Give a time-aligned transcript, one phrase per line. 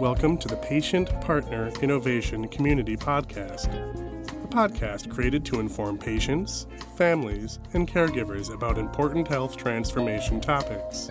[0.00, 3.66] Welcome to the Patient Partner Innovation Community Podcast,
[4.44, 11.10] a podcast created to inform patients, families, and caregivers about important health transformation topics.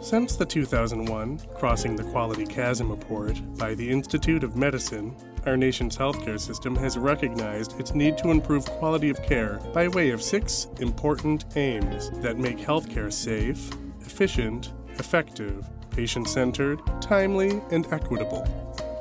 [0.00, 5.14] Since the 2001 Crossing the Quality Chasm report by the Institute of Medicine,
[5.44, 10.12] our nation's healthcare system has recognized its need to improve quality of care by way
[10.12, 13.70] of six important aims that make healthcare safe,
[14.00, 18.46] efficient, effective, patient centered, timely, and equitable.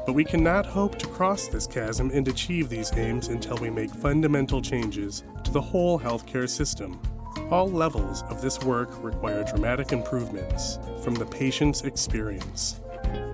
[0.06, 3.90] But we cannot hope to cross this chasm and achieve these aims until we make
[3.92, 7.00] fundamental changes to the whole healthcare system.
[7.50, 12.82] All levels of this work require dramatic improvements from the patient's experience.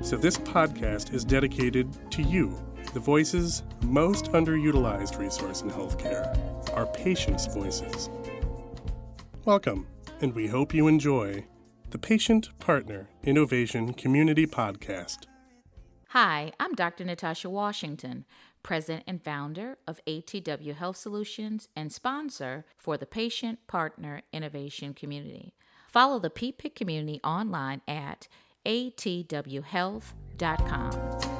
[0.02, 2.58] So, this podcast is dedicated to you,
[2.94, 6.36] the voices most underutilized resource in healthcare,
[6.76, 8.10] our patients' voices.
[9.46, 9.88] Welcome,
[10.22, 11.46] and we hope you enjoy
[11.91, 15.20] the Patient Partner Innovation Community Podcast.
[16.09, 17.05] Hi, I'm Dr.
[17.05, 18.25] Natasha Washington,
[18.62, 25.53] President and founder of ATW Health Solutions and sponsor for the Patient Partner Innovation Community.
[25.88, 28.28] Follow the PPIC community online at
[28.66, 31.37] atwhealth.com.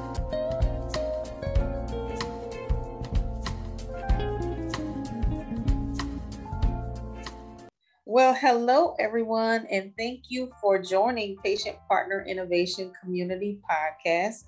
[8.10, 14.46] Well, hello, everyone, and thank you for joining Patient Partner Innovation Community Podcast.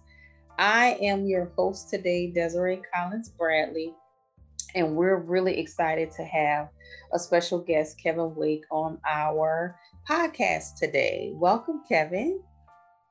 [0.58, 3.94] I am your host today, Desiree Collins Bradley,
[4.76, 6.70] and we're really excited to have
[7.14, 9.78] a special guest, Kevin Wake, on our
[10.10, 11.34] podcast today.
[11.36, 12.42] Welcome, Kevin.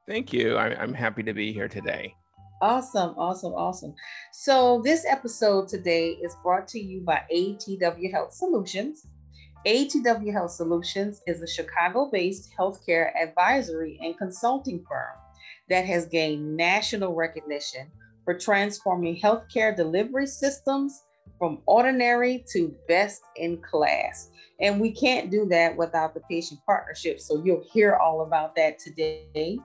[0.07, 0.57] Thank you.
[0.57, 2.15] I'm happy to be here today.
[2.63, 3.95] Awesome, awesome, awesome.
[4.33, 9.07] So, this episode today is brought to you by ATW Health Solutions.
[9.67, 15.17] ATW Health Solutions is a Chicago based healthcare advisory and consulting firm
[15.69, 17.91] that has gained national recognition
[18.25, 21.03] for transforming healthcare delivery systems
[21.39, 24.31] from ordinary to best in class.
[24.61, 27.21] And we can't do that without the patient partnership.
[27.21, 29.59] So you'll hear all about that today.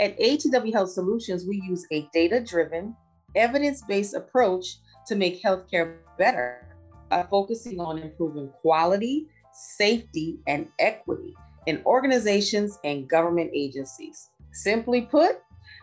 [0.00, 2.96] At ATW Health Solutions, we use a data driven,
[3.36, 6.77] evidence based approach to make healthcare better
[7.08, 11.34] by focusing on improving quality, safety, and equity
[11.66, 14.30] in organizations and government agencies.
[14.52, 15.40] Simply put,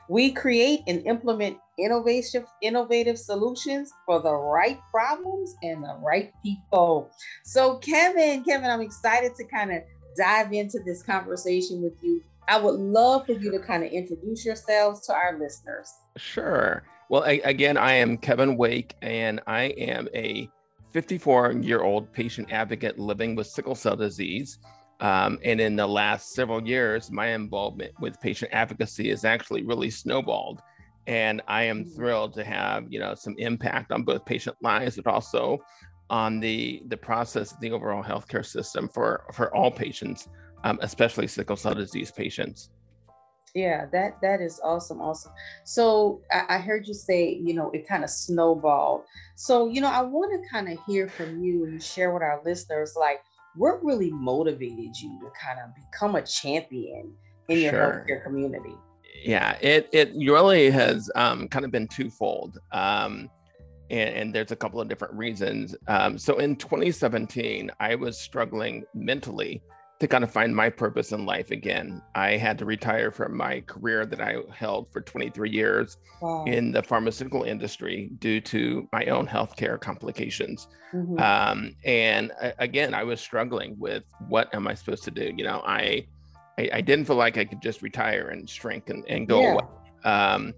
[0.09, 7.11] we create and implement innovative, innovative solutions for the right problems and the right people.
[7.43, 9.83] So, Kevin, Kevin, I'm excited to kind of
[10.17, 12.23] dive into this conversation with you.
[12.47, 15.91] I would love for you to kind of introduce yourselves to our listeners.
[16.17, 16.83] Sure.
[17.09, 20.49] Well, I, again, I am Kevin Wake, and I am a
[20.95, 24.59] 54 year old patient advocate living with sickle cell disease.
[25.01, 29.89] Um, and in the last several years, my involvement with patient advocacy has actually really
[29.89, 30.61] snowballed.
[31.05, 31.93] And I am mm.
[31.93, 35.59] thrilled to have, you know, some impact on both patient lives, but also
[36.09, 40.29] on the the process of the overall healthcare system for for all patients,
[40.63, 42.69] um, especially sickle cell disease patients.
[43.55, 45.31] Yeah, that that is awesome, awesome.
[45.63, 49.03] So I, I heard you say, you know, it kind of snowballed.
[49.35, 52.41] So you know, I want to kind of hear from you and share with our
[52.43, 53.21] listeners, like,
[53.55, 57.13] what really motivated you to kind of become a champion
[57.47, 58.05] in your sure.
[58.05, 58.75] healthcare community?
[59.23, 62.59] Yeah, it it really has um, kind of been twofold.
[62.73, 63.29] Um,
[63.89, 65.75] and, and, there's a couple of different reasons.
[65.87, 69.61] Um, so in 2017, I was struggling mentally
[69.99, 72.01] to kind of find my purpose in life again.
[72.15, 76.43] I had to retire from my career that I held for 23 years wow.
[76.45, 80.67] in the pharmaceutical industry due to my own healthcare complications.
[80.93, 81.19] Mm-hmm.
[81.19, 85.33] Um, and I, again, I was struggling with what am I supposed to do?
[85.37, 86.07] You know, I,
[86.57, 89.53] I, I didn't feel like I could just retire and shrink and, and go yeah.
[89.53, 89.63] away.
[90.03, 90.53] Um,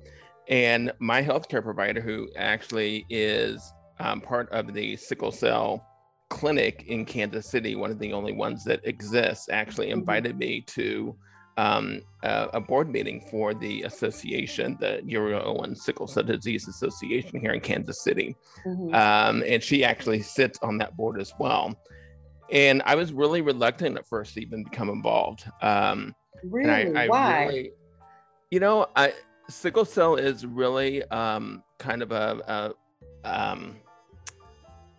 [0.47, 5.85] and my healthcare provider, who actually is um, part of the sickle cell
[6.29, 9.99] clinic in Kansas City, one of the only ones that exists, actually mm-hmm.
[9.99, 11.15] invited me to
[11.57, 17.39] um, a, a, board meeting for the association, the Neuro and Sickle Cell Disease Association
[17.39, 18.35] here in Kansas City.
[18.65, 18.93] Mm-hmm.
[18.93, 21.75] Um, and she actually sits on that board as well.
[22.51, 25.45] And I was really reluctant at first to even become involved.
[25.61, 26.95] Um, really?
[26.95, 27.45] I, I Why?
[27.45, 27.71] Really,
[28.51, 29.13] you know, I,
[29.49, 32.73] sickle cell is really um, kind of a,
[33.25, 33.77] a um,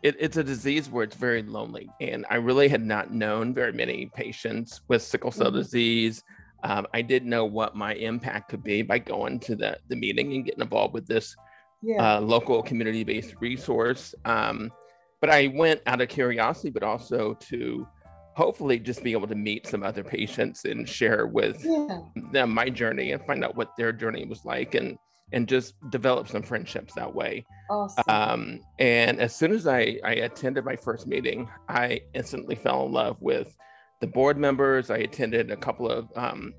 [0.03, 1.91] it, it's a disease where it's very lonely.
[2.01, 5.57] And I really had not known very many patients with sickle cell mm-hmm.
[5.57, 6.23] disease.
[6.65, 10.33] Um, I didn't know what my impact could be by going to the, the meeting
[10.35, 11.37] and getting involved with this
[11.83, 12.17] yeah.
[12.17, 14.15] uh, local community based resource.
[14.25, 14.73] Um,
[15.21, 17.87] but I went out of curiosity, but also to
[18.35, 21.99] hopefully just be able to meet some other patients and share with yeah.
[22.33, 24.97] them my journey and find out what their journey was like and
[25.33, 27.45] and just develop some friendships that way.
[27.71, 28.05] Awesome.
[28.09, 32.93] Um, and as soon as I, I attended my first meeting, I instantly fell in
[32.93, 33.57] love with
[34.01, 34.91] the board members.
[34.91, 36.55] I attended a couple of um,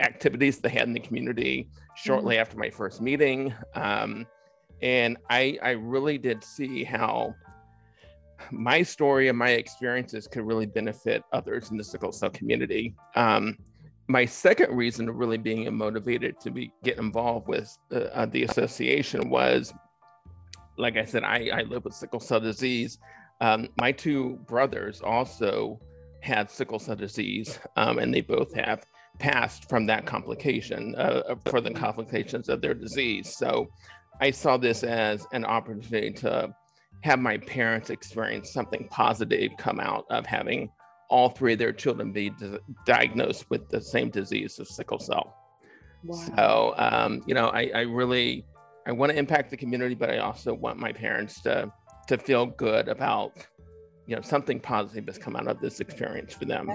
[0.00, 2.42] activities they had in the community shortly mm-hmm.
[2.42, 3.54] after my first meeting.
[3.74, 4.26] Um,
[4.82, 7.34] and I, I really did see how
[8.50, 12.94] my story and my experiences could really benefit others in the sickle cell community.
[13.14, 13.56] Um,
[14.08, 18.42] my second reason of really being motivated to be get involved with uh, uh, the
[18.44, 19.72] association was,
[20.76, 22.98] like I said, I, I live with sickle cell disease.
[23.40, 25.80] Um, my two brothers also
[26.20, 28.84] had sickle cell disease, um, and they both have
[29.18, 33.34] passed from that complication uh, for the complications of their disease.
[33.34, 33.68] So
[34.20, 36.54] I saw this as an opportunity to
[37.02, 40.70] have my parents experience something positive come out of having
[41.14, 45.26] all three of their children be di- diagnosed with the same disease of sickle cell.
[46.02, 46.16] Wow.
[46.36, 48.44] So, um, you know, I, I really,
[48.84, 51.72] I want to impact the community, but I also want my parents to,
[52.08, 53.32] to feel good about,
[54.08, 56.68] you know, something positive has come out of this experience for them.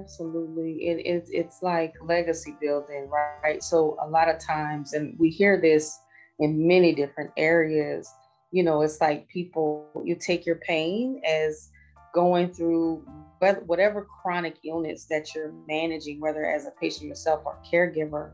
[0.00, 0.72] Absolutely.
[0.88, 3.62] It, it, it's like legacy building, right?
[3.62, 5.96] So a lot of times, and we hear this
[6.40, 8.12] in many different areas,
[8.50, 11.70] you know, it's like people, you take your pain as
[12.12, 13.06] going through
[13.66, 18.32] whatever chronic illness that you're managing, whether as a patient yourself or caregiver,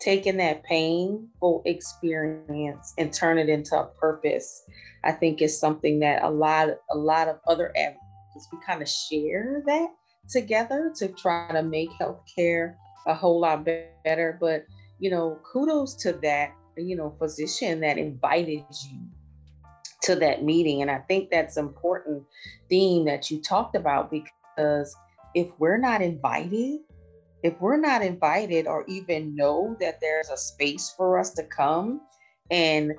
[0.00, 4.62] taking that painful experience and turn it into a purpose,
[5.04, 8.88] I think is something that a lot, a lot of other advocates we kind of
[8.88, 9.88] share that
[10.28, 12.74] together to try to make healthcare
[13.06, 14.38] a whole lot better.
[14.40, 14.64] But
[14.98, 19.00] you know, kudos to that, you know, physician that invited you
[20.02, 20.82] to that meeting.
[20.82, 22.24] And I think that's important
[22.68, 24.32] theme that you talked about because
[25.34, 26.80] if we're not invited,
[27.42, 32.00] if we're not invited or even know that there's a space for us to come
[32.50, 32.92] and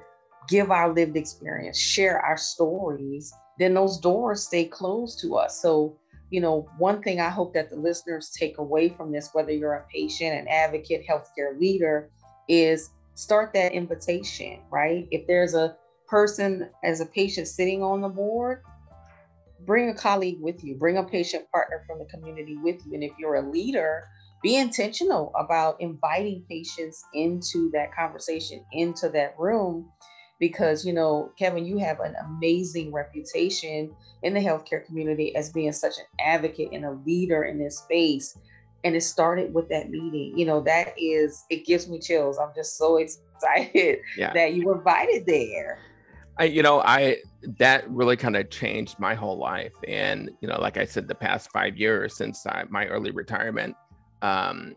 [0.48, 5.62] give our lived experience, share our stories, then those doors stay closed to us.
[5.62, 5.98] So,
[6.30, 9.74] you know, one thing I hope that the listeners take away from this, whether you're
[9.74, 12.10] a patient, an advocate, healthcare leader,
[12.48, 15.08] is start that invitation, right?
[15.12, 15.76] If there's a
[16.08, 18.64] person as a patient sitting on the board,
[19.66, 22.94] bring a colleague with you, bring a patient partner from the community with you.
[22.94, 24.06] And if you're a leader,
[24.42, 29.90] be intentional about inviting patients into that conversation, into that room,
[30.40, 35.74] because, you know, Kevin, you have an amazing reputation in the healthcare community as being
[35.74, 38.38] such an advocate and a leader in this space.
[38.86, 40.38] And it started with that meeting.
[40.38, 42.38] You know, that is, it gives me chills.
[42.38, 42.96] I'm just so
[43.36, 44.32] excited yeah.
[44.34, 45.80] that you were invited there.
[46.40, 47.18] I, you know, I
[47.58, 51.16] that really kind of changed my whole life, and you know, like I said, the
[51.16, 53.76] past five years since I, my early retirement,
[54.22, 54.76] um,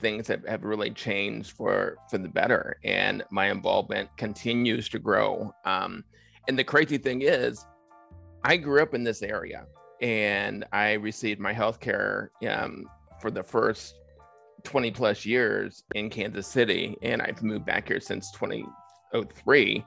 [0.00, 5.54] things have, have really changed for for the better, and my involvement continues to grow.
[5.66, 6.02] Um,
[6.48, 7.62] and the crazy thing is,
[8.42, 9.66] I grew up in this area,
[10.00, 12.86] and I received my health care um,
[13.20, 13.96] for the first
[14.64, 19.84] 20 plus years in Kansas City, and I've moved back here since 2003.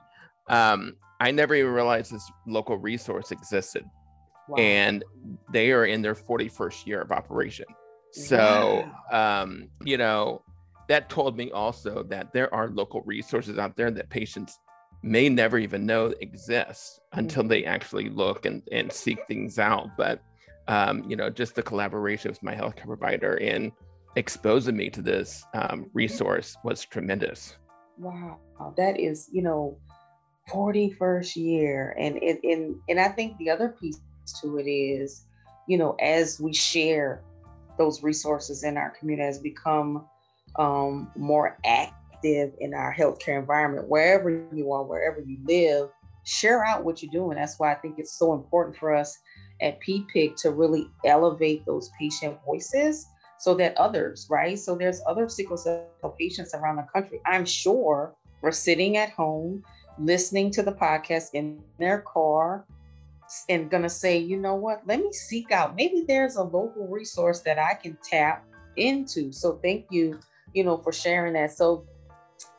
[0.48, 3.84] Um, I never even realized this local resource existed.
[4.48, 4.56] Wow.
[4.58, 5.04] And
[5.52, 7.66] they are in their 41st year of operation.
[8.12, 9.42] So, wow.
[9.42, 10.42] um, you know,
[10.88, 14.58] that told me also that there are local resources out there that patients
[15.02, 17.74] may never even know exist until they mm-hmm.
[17.74, 19.96] actually look and, and seek things out.
[19.96, 20.22] But,
[20.68, 23.72] um, you know, just the collaboration with my healthcare provider in
[24.16, 27.56] exposing me to this um, resource was tremendous.
[27.98, 28.38] Wow,
[28.76, 29.78] that is, you know,
[30.48, 31.96] 41st year.
[31.98, 34.00] And, and, and, and I think the other piece
[34.42, 35.24] to it is,
[35.66, 37.22] you know, as we share
[37.78, 40.06] those resources in our community, has become
[40.56, 45.90] um, more active in our healthcare environment, wherever you are, wherever you live,
[46.24, 47.36] share out what you're doing.
[47.36, 49.18] That's why I think it's so important for us
[49.60, 53.06] at PPIC to really elevate those patient voices
[53.38, 54.58] so that others, right?
[54.58, 55.86] So there's other sickle cell
[56.18, 57.20] patients around the country.
[57.26, 59.62] I'm sure we're sitting at home
[59.98, 62.64] listening to the podcast in their car
[63.48, 65.74] and gonna say, you know what, let me seek out.
[65.74, 68.44] Maybe there's a local resource that I can tap
[68.76, 69.32] into.
[69.32, 70.20] So thank you,
[70.54, 71.52] you know, for sharing that.
[71.52, 71.86] So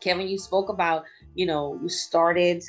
[0.01, 2.63] Kevin, you spoke about, you know, you started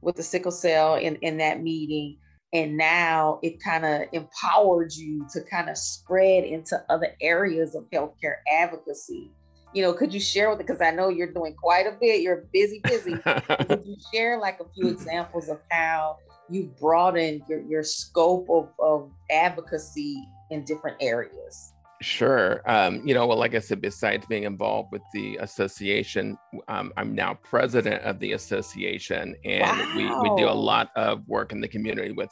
[0.00, 2.18] with the sickle cell in, in that meeting
[2.52, 7.84] and now it kind of empowered you to kind of spread into other areas of
[7.90, 9.30] healthcare advocacy
[9.72, 10.66] you know, could you share with it?
[10.66, 12.22] Because I know you're doing quite a bit.
[12.22, 13.16] You're busy, busy.
[13.16, 16.18] could you share like a few examples of how
[16.48, 21.72] you've broadened your, your scope of, of advocacy in different areas?
[22.02, 22.60] Sure.
[22.66, 26.36] Um, you know, well, like I said, besides being involved with the association,
[26.68, 29.92] um, I'm now president of the association, and wow.
[29.96, 32.30] we, we do a lot of work in the community with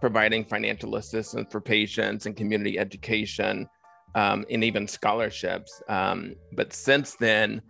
[0.00, 3.66] providing financial assistance for patients and community education,
[4.16, 5.80] um, and even scholarships.
[5.88, 7.62] Um, but since then,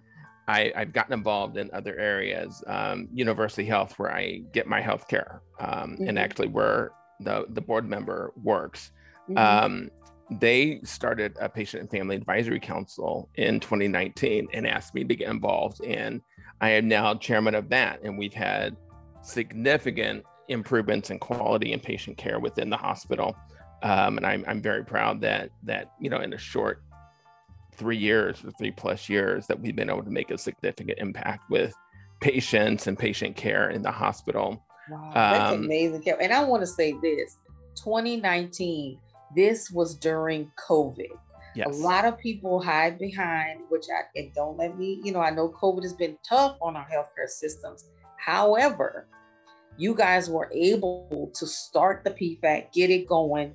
[0.49, 5.09] I, have gotten involved in other areas, um, University Health, where I get my health
[5.09, 6.09] care, um, mm-hmm.
[6.09, 8.93] and actually where the, the board member works.
[9.29, 9.89] Mm-hmm
[10.31, 15.29] they started a patient and family advisory council in 2019 and asked me to get
[15.29, 15.81] involved.
[15.85, 16.21] And
[16.61, 18.01] I am now chairman of that.
[18.03, 18.77] And we've had
[19.23, 23.37] significant improvements in quality and patient care within the hospital.
[23.83, 26.83] Um, and I'm, I'm very proud that that you know in a short
[27.75, 31.51] three years or three plus years that we've been able to make a significant impact
[31.51, 31.75] with
[32.21, 34.65] patients and patient care in the hospital.
[34.91, 36.03] Wow, that's um, amazing.
[36.21, 37.37] And I want to say this
[37.77, 38.99] 2019
[39.35, 41.11] this was during COVID.
[41.55, 41.69] Yes.
[41.69, 45.31] A lot of people hide behind, which I and don't let me, you know, I
[45.31, 47.87] know COVID has been tough on our healthcare systems.
[48.19, 49.09] However,
[49.79, 53.55] you guys were able to start the PFAC, get it going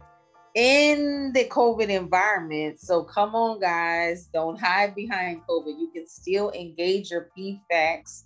[0.55, 2.79] in the COVID environment.
[2.79, 5.79] So come on, guys, don't hide behind COVID.
[5.79, 8.24] You can still engage your PFACs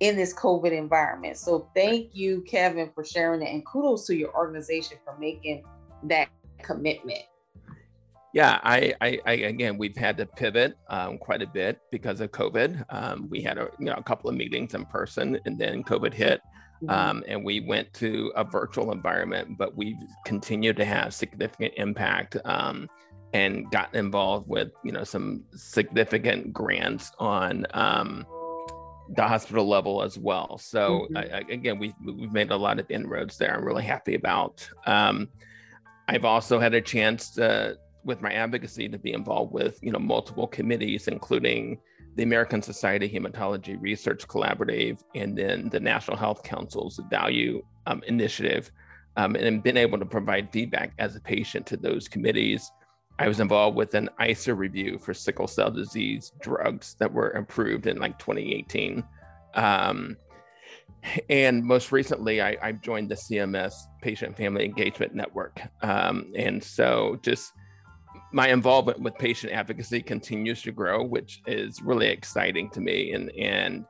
[0.00, 1.36] in this COVID environment.
[1.36, 5.62] So thank you, Kevin, for sharing it, and kudos to your organization for making
[6.04, 6.28] that
[6.62, 7.20] commitment?
[8.34, 12.32] Yeah, I, I, I, again, we've had to pivot um, quite a bit because of
[12.32, 12.82] COVID.
[12.88, 16.14] Um, we had a, you know, a couple of meetings in person, and then COVID
[16.14, 16.40] hit.
[16.88, 19.56] Um, and we went to a virtual environment.
[19.58, 22.88] But we've continued to have significant impact um,
[23.32, 28.26] and gotten involved with, you know, some significant grants on um,
[29.16, 30.58] the hospital level as well.
[30.58, 31.16] So mm-hmm.
[31.16, 33.54] I, again, we we've made a lot of inroads there.
[33.54, 34.68] I'm really happy about.
[34.86, 35.28] Um,
[36.08, 39.98] I've also had a chance to, with my advocacy to be involved with you know
[39.98, 41.78] multiple committees, including
[42.16, 48.02] the American Society of Hematology Research Collaborative and then the National Health Council's Value um,
[48.06, 48.70] Initiative,
[49.16, 52.70] um, and been able to provide feedback as a patient to those committees.
[53.18, 57.86] I was involved with an ICER review for sickle cell disease drugs that were approved
[57.86, 59.04] in like 2018.
[59.54, 60.16] Um,
[61.28, 65.60] and most recently, I, have joined the CMS Patient Family Engagement Network.
[65.82, 67.52] Um, and so just
[68.32, 73.12] my involvement with patient advocacy continues to grow, which is really exciting to me.
[73.12, 73.84] And, and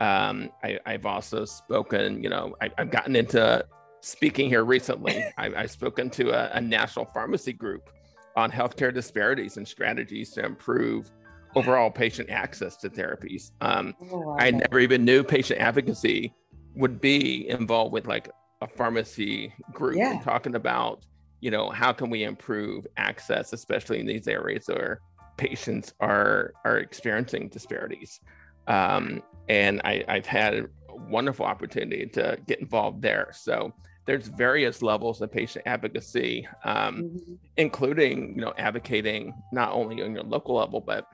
[0.00, 3.64] um, I, have also spoken, you know, I, have gotten into
[4.00, 5.24] speaking here recently.
[5.38, 7.90] I, have spoken to a, a national pharmacy group
[8.36, 11.10] on healthcare disparities and strategies to improve
[11.54, 13.52] overall patient access to therapies.
[13.62, 16.34] Um, oh, I never even knew patient advocacy
[16.74, 18.28] would be involved with like
[18.60, 20.20] a pharmacy group yeah.
[20.22, 21.06] talking about
[21.40, 25.00] you know how can we improve access especially in these areas where
[25.36, 28.20] patients are are experiencing disparities
[28.66, 30.66] um, and I, i've had a
[31.08, 33.72] wonderful opportunity to get involved there so
[34.06, 37.34] there's various levels of patient advocacy um, mm-hmm.
[37.56, 41.06] including you know advocating not only on your local level but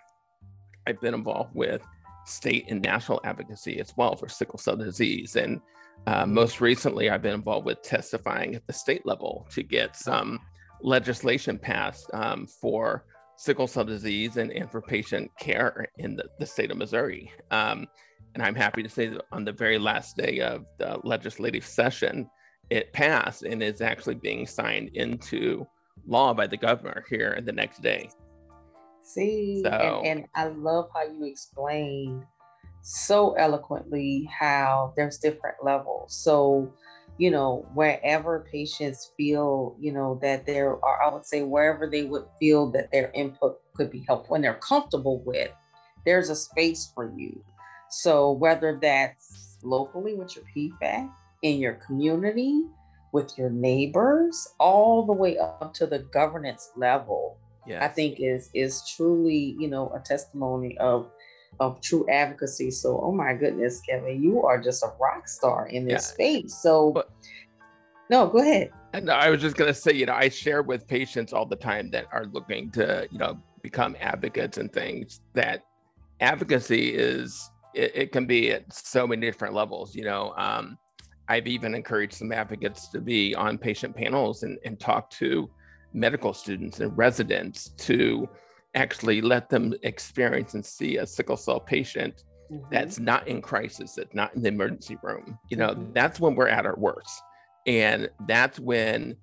[0.87, 1.83] i've been involved with
[2.25, 5.37] state and national advocacy as well for sickle cell disease.
[5.37, 5.61] And
[6.07, 10.41] uh, most recently, I've been involved with testifying at the state level to get some
[10.83, 13.05] legislation passed um, for
[13.37, 17.33] sickle cell disease and, and for patient care in the, the state of Missouri.
[17.51, 17.87] Um,
[18.35, 22.29] and I'm happy to say that on the very last day of the legislative session,
[22.71, 25.67] it passed and is actually being signed into
[26.07, 28.09] law by the governor here in the next day.
[29.05, 32.25] See, so, and, and I love how you explain
[32.83, 36.15] so eloquently how there's different levels.
[36.15, 36.75] So,
[37.19, 42.05] you know, wherever patients feel, you know, that there are, I would say, wherever they
[42.05, 45.51] would feel that their input could be helpful and they're comfortable with,
[46.05, 47.45] there's a space for you.
[47.89, 51.11] So, whether that's locally with your PFAC,
[51.43, 52.65] in your community,
[53.13, 57.37] with your neighbors, all the way up to the governance level,
[57.67, 57.83] yes.
[57.83, 61.11] I think is is truly, you know, a testimony of
[61.61, 62.71] of true advocacy.
[62.71, 65.99] So, oh my goodness, Kevin, you are just a rock star in this yeah.
[65.99, 66.55] space.
[66.55, 67.11] So, but,
[68.11, 68.71] no, go ahead.
[68.93, 71.91] And I was just gonna say, you know, I share with patients all the time
[71.91, 75.63] that are looking to, you know, become advocates and things that
[76.21, 79.95] advocacy is it, it can be at so many different levels.
[79.95, 80.79] You know, um,
[81.29, 85.49] I've even encouraged some advocates to be on patient panels and, and talk to
[85.95, 88.29] medical students and residents to
[88.75, 92.65] actually let them experience and see a sickle cell patient mm-hmm.
[92.71, 95.39] that's not in crisis, that's not in the emergency room.
[95.49, 95.93] You know, mm-hmm.
[95.93, 97.23] that's when we're at our worst.
[97.67, 99.17] And that's when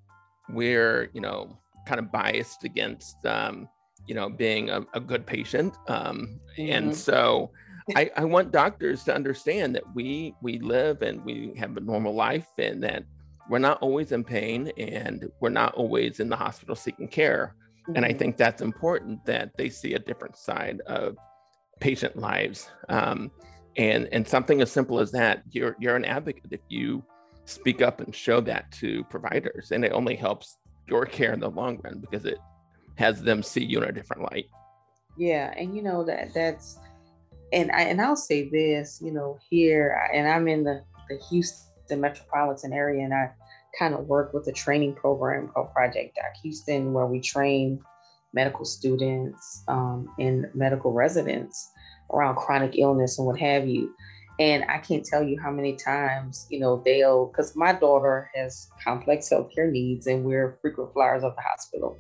[0.50, 3.68] we're, you know, kind of biased against um,
[4.10, 6.72] you know being a, a good patient um, mm-hmm.
[6.72, 7.52] and so
[7.96, 12.14] I, I want doctors to understand that we we live and we have a normal
[12.14, 13.04] life and that
[13.50, 17.56] we're not always in pain and we're not always in the hospital seeking care
[17.90, 17.98] mm-hmm.
[17.98, 18.18] and i mm-hmm.
[18.18, 21.18] think that's important that they see a different side of
[21.80, 23.32] patient lives um,
[23.78, 27.04] and and something as simple as that you're you're an advocate if you
[27.46, 31.50] speak up and show that to providers and it only helps your care in the
[31.50, 32.38] long run because it
[32.96, 34.46] has them see you in a different light
[35.18, 36.80] yeah and you know that that's
[37.52, 42.02] and I, and I'll say this, you know, here and I'm in the the Houston
[42.02, 43.32] metropolitan area, and I
[43.78, 47.80] kind of work with a training program called Project DOCC Houston, where we train
[48.34, 51.72] medical students um, and medical residents
[52.14, 53.94] around chronic illness and what have you.
[54.40, 58.70] And I can't tell you how many times, you know, they'll, because my daughter has
[58.84, 61.98] complex healthcare needs and we're frequent flyers of the hospital.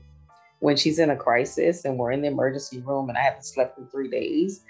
[0.59, 3.77] When she's in a crisis and we're in the emergency room and I haven't slept
[3.77, 4.61] in three days,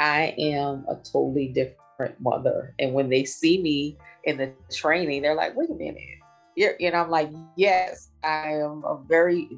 [0.00, 2.74] I am a totally different mother.
[2.80, 6.21] And when they see me in the training, they're like, wait a minute.
[6.56, 9.48] And I'm like, yes, I am a very,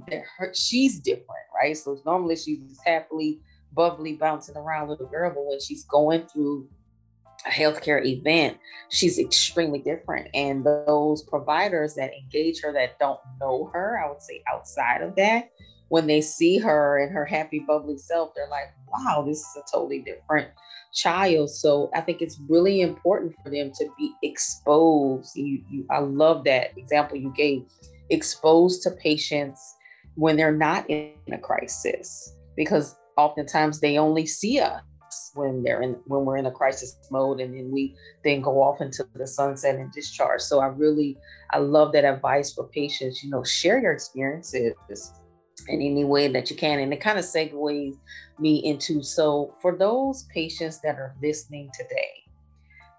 [0.53, 1.77] she's different, right?
[1.77, 3.41] So normally she's happily,
[3.73, 6.69] bubbly, bouncing around with little girl, but when she's going through
[7.47, 8.59] a healthcare event,
[8.91, 10.29] she's extremely different.
[10.35, 15.15] And those providers that engage her that don't know her, I would say outside of
[15.17, 15.51] that,
[15.89, 19.63] when they see her and her happy, bubbly self, they're like, wow, this is a
[19.71, 20.49] totally different
[20.95, 21.51] child.
[21.51, 25.37] So I think it's really important for them to be exposed.
[25.37, 27.65] You, you, I love that example you gave,
[28.11, 29.75] exposed to patients
[30.15, 34.81] when they're not in a crisis, because oftentimes they only see us
[35.35, 38.81] when they're in when we're in a crisis mode and then we then go off
[38.81, 41.17] into the sunset and discharge so i really
[41.53, 44.75] i love that advice for patients you know share your experiences
[45.69, 46.81] in any way that you can.
[46.81, 47.97] And it kind of segues
[48.39, 52.25] me into so for those patients that are listening today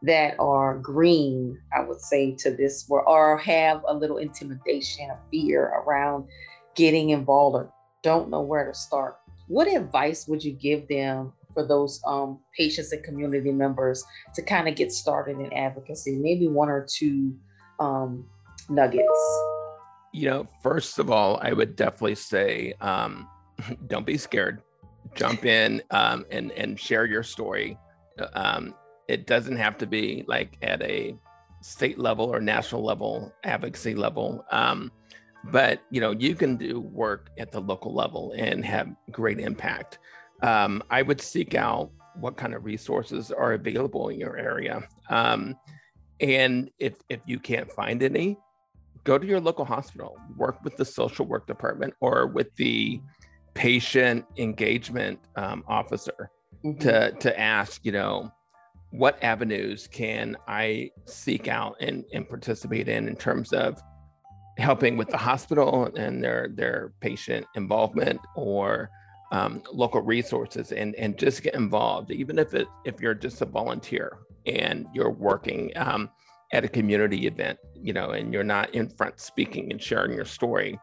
[0.04, 5.20] that are green, I would say to this, or, or have a little intimidation or
[5.32, 6.28] fear around
[6.76, 11.66] getting involved or don't know where to start, what advice would you give them for
[11.66, 14.04] those um, patients and community members
[14.36, 16.18] to kind of get started in advocacy?
[16.18, 17.36] Maybe one or two
[17.80, 18.26] um,
[18.70, 19.42] nuggets.
[20.14, 23.28] You know, first of all, I would definitely say um,
[23.88, 24.62] don't be scared.
[25.16, 27.78] Jump in um, and and share your story.
[28.34, 28.76] Um,
[29.08, 31.16] it doesn't have to be like at a
[31.62, 34.46] state level or national level, advocacy level.
[34.52, 34.92] Um,
[35.46, 40.00] but you know, you can do work at the local level and have great impact.
[40.42, 44.88] Um, I would seek out what kind of resources are available in your area.
[45.10, 45.56] Um,
[46.20, 48.38] and if if you can't find any,
[49.04, 53.02] go to your local hospital, work with the social work department or with the
[53.54, 56.32] patient engagement um, officer
[56.64, 56.80] mm-hmm.
[56.80, 58.32] to to ask, you know,
[58.92, 63.82] what avenues can I seek out and, and participate in in terms of
[64.58, 68.90] helping with the hospital and their their patient involvement or
[69.32, 73.46] um, local resources and and just get involved even if it if you're just a
[73.46, 76.10] volunteer and you're working um,
[76.54, 80.26] at a community event, you know, and you're not in front speaking and sharing your
[80.26, 80.80] story,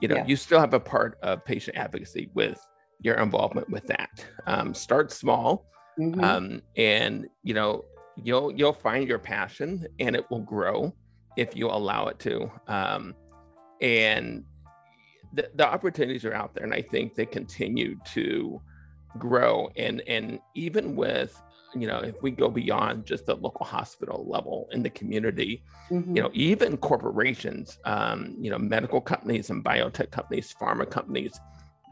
[0.00, 0.26] you know, yeah.
[0.26, 2.60] you still have a part of patient advocacy with
[3.00, 4.24] your involvement with that.
[4.46, 5.66] Um, start small,
[5.98, 6.22] mm-hmm.
[6.22, 7.84] um, and you know,
[8.22, 10.94] you'll you'll find your passion, and it will grow
[11.36, 12.50] if you allow it to.
[12.66, 13.14] Um,
[13.80, 14.44] and
[15.36, 18.60] the, the opportunities are out there, and I think they continue to
[19.18, 19.70] grow.
[19.76, 21.40] And and even with
[21.74, 26.16] you know, if we go beyond just the local hospital level in the community, mm-hmm.
[26.16, 31.38] you know, even corporations, um, you know, medical companies and biotech companies, pharma companies,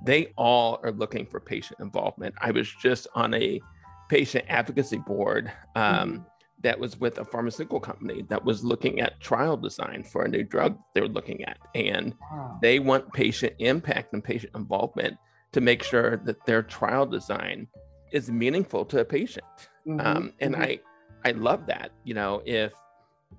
[0.03, 2.35] they all are looking for patient involvement.
[2.41, 3.61] I was just on a
[4.09, 6.23] patient advocacy board um, mm-hmm.
[6.65, 10.43] That was with a pharmaceutical company that was looking at trial design for a new
[10.43, 11.59] drug they're looking at.
[11.75, 12.59] And wow.
[12.61, 15.17] they want patient impact and patient involvement
[15.53, 17.69] to make sure that their trial design
[18.13, 19.45] is meaningful to a patient.
[19.87, 20.01] Mm-hmm.
[20.01, 20.63] Um, and mm-hmm.
[20.63, 20.81] I
[21.27, 21.93] I love that.
[22.03, 22.73] You know, if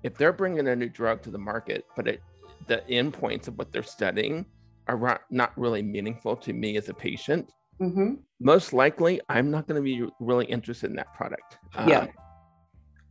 [0.04, 2.22] if they're bringing a new drug to the market, but it,
[2.68, 4.46] the endpoints of what they're studying
[4.86, 8.14] are not really meaningful to me as a patient, mm-hmm.
[8.38, 11.58] most likely I'm not going to be really interested in that product.
[11.74, 12.06] Um, yeah.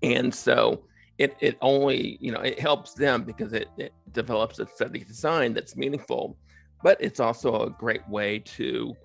[0.05, 0.83] And so
[1.17, 5.53] it, it only, you know, it helps them because it, it develops a study design
[5.53, 6.37] that's meaningful,
[6.83, 8.95] but it's also a great way to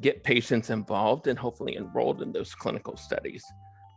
[0.00, 3.44] get patients involved and hopefully enrolled in those clinical studies,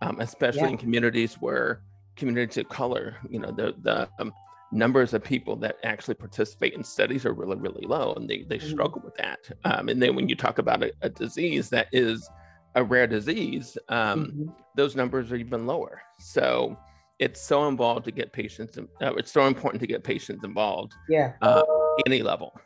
[0.01, 0.69] um, especially yeah.
[0.69, 1.81] in communities where
[2.15, 4.33] communities of color, you know, the the um,
[4.71, 8.57] numbers of people that actually participate in studies are really, really low, and they, they
[8.57, 8.69] mm-hmm.
[8.69, 9.39] struggle with that.
[9.65, 12.29] Um, and then when you talk about a, a, disease that is
[12.75, 14.45] a rare disease, um, mm-hmm.
[14.75, 16.01] those numbers are even lower.
[16.19, 16.77] So
[17.19, 18.77] it's so involved to get patients.
[18.77, 20.93] Uh, it's so important to get patients involved.
[21.09, 21.33] Yeah.
[21.41, 21.63] Uh,
[22.05, 22.59] any level.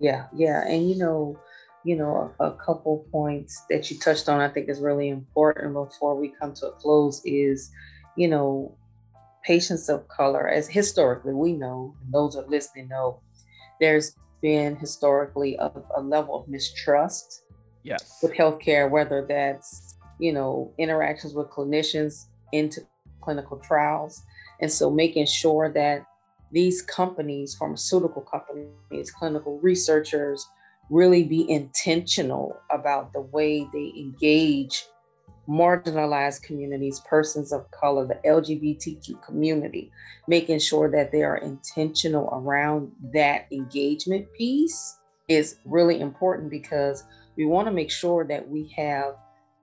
[0.00, 1.38] Yeah, yeah, and you know,
[1.84, 5.74] you know, a, a couple points that you touched on, I think is really important
[5.74, 7.20] before we come to a close.
[7.24, 7.70] Is
[8.16, 8.76] you know,
[9.42, 13.20] patients of color, as historically we know, and those are listening know,
[13.80, 17.42] there's been historically a, a level of mistrust
[17.82, 18.18] yes.
[18.22, 22.80] with healthcare, whether that's, you know, interactions with clinicians into
[23.20, 24.22] clinical trials.
[24.60, 26.06] And so making sure that
[26.50, 30.46] these companies, pharmaceutical companies, clinical researchers,
[30.90, 34.86] really be intentional about the way they engage
[35.48, 39.90] marginalized communities, persons of color, the LGBTQ community,
[40.26, 47.04] making sure that they are intentional around that engagement piece is really important because
[47.38, 49.14] we want to make sure that we have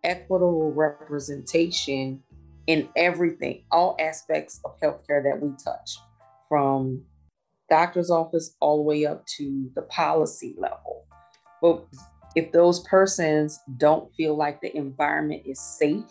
[0.04, 2.24] equitable representation
[2.68, 5.98] in everything, all aspects of healthcare that we touch,
[6.48, 7.04] from
[7.70, 11.06] doctor's office all the way up to the policy level.
[11.62, 11.86] But
[12.36, 16.06] if those persons don't feel like the environment is safe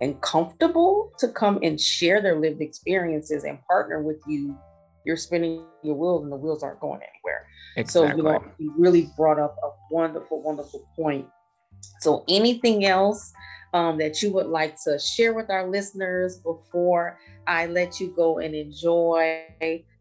[0.00, 4.56] and comfortable to come and share their lived experiences and partner with you,
[5.04, 7.46] you're spinning your wheels and the wheels aren't going anywhere.
[7.76, 8.10] Exactly.
[8.10, 11.26] So, you know, you really brought up a wonderful, wonderful point.
[12.00, 13.32] So, anything else
[13.74, 18.38] um, that you would like to share with our listeners before I let you go
[18.38, 19.44] and enjoy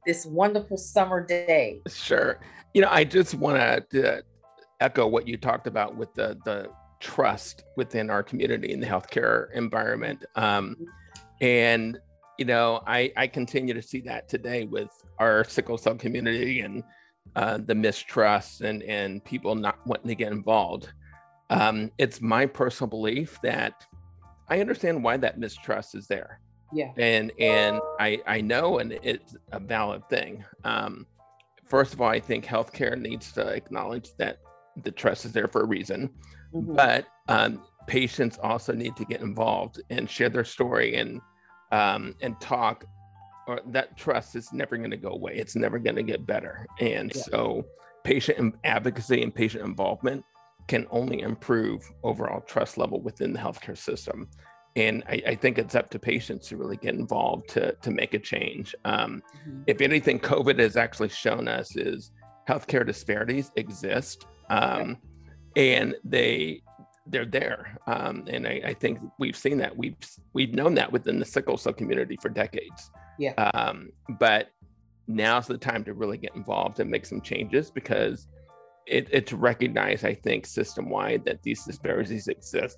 [0.05, 1.81] this wonderful summer day?
[1.87, 2.39] Sure.
[2.73, 3.57] You know, I just want
[3.91, 4.23] to
[4.79, 9.51] echo what you talked about with the the trust within our community in the healthcare
[9.53, 10.23] environment.
[10.35, 10.75] Um,
[11.41, 11.99] and
[12.41, 16.84] you know, I I continue to see that today with our sickle cell community and
[17.36, 20.91] uh, the mistrust and and people not wanting to get involved.
[21.51, 23.86] Um, it's my personal belief that
[24.49, 26.39] I understand why that mistrust is there.
[26.73, 26.93] Yeah.
[26.97, 30.43] And and I I know and it's a valid thing.
[30.63, 31.06] Um,
[31.65, 34.39] first of all, I think healthcare needs to acknowledge that
[34.84, 36.10] the trust is there for a reason.
[36.56, 36.73] Mm-hmm.
[36.73, 41.21] But um, patients also need to get involved and share their story and
[41.71, 42.86] um, and talk.
[43.47, 45.34] Or that trust is never going to go away.
[45.36, 46.65] It's never going to get better.
[46.79, 47.21] And yeah.
[47.23, 47.65] so,
[48.03, 50.23] patient advocacy and patient involvement
[50.67, 54.27] can only improve overall trust level within the healthcare system.
[54.75, 58.13] And I, I think it's up to patients to really get involved to to make
[58.13, 58.75] a change.
[58.86, 59.63] Um, mm-hmm.
[59.67, 62.12] If anything, COVID has actually shown us is
[62.47, 64.97] healthcare disparities exist um,
[65.55, 66.62] and they
[67.07, 67.77] they're there.
[67.87, 69.75] Um, and I, I, think we've seen that.
[69.75, 69.95] We've
[70.33, 72.91] we've known that within the sickle cell community for decades.
[73.17, 73.33] Yeah.
[73.33, 74.49] Um, but
[75.07, 78.27] now's the time to really get involved and make some changes because
[78.85, 82.77] it, it's recognized, I think, system wide that these disparities exist,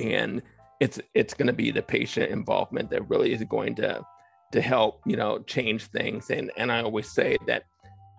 [0.00, 0.42] and
[0.80, 4.02] it's it's going to be the patient involvement that really is going to
[4.52, 6.30] to help you know change things.
[6.30, 7.64] And and I always say that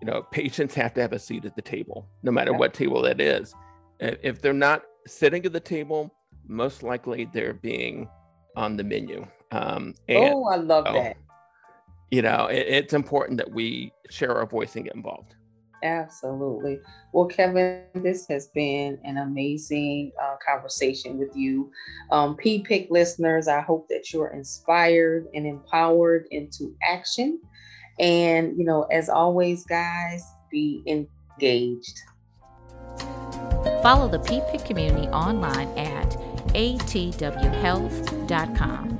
[0.00, 2.58] you know, patients have to have a seat at the table, no matter yeah.
[2.58, 3.54] what table that is.
[4.00, 6.14] If they're not sitting at the table,
[6.46, 8.08] most likely they're being
[8.56, 9.26] on the menu.
[9.50, 11.16] Um, and, oh, I love that.
[12.10, 15.34] You know, it, it's important that we share our voice and get involved.
[15.82, 16.80] Absolutely.
[17.12, 21.70] Well, Kevin, this has been an amazing uh, conversation with you.
[22.10, 27.40] Um, PPIC listeners, I hope that you're inspired and empowered into action
[28.00, 32.00] and, you know, as always, guys, be engaged.
[33.82, 36.10] Follow the PPIC community online at
[36.54, 38.97] atwhealth.com.